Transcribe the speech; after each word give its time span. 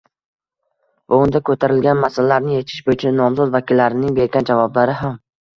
va 1.13 1.19
unda 1.25 1.41
ko‘tarilgan 1.49 2.01
masalarni 2.05 2.57
yechish 2.57 2.81
bo‘yicha 2.89 3.13
nomzod 3.21 3.55
vakillarining 3.59 4.17
bergan 4.23 4.49
javoblari 4.53 4.99
ham 5.05 5.23